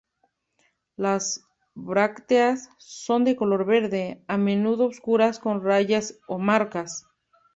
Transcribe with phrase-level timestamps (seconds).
[0.95, 1.45] Las
[1.75, 7.05] brácteas son de color verde, a menudo oscuras con rayas o marcas.